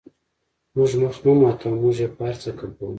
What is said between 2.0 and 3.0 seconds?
یې په هر څه قبلوو.